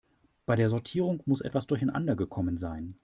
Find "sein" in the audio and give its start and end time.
2.57-2.95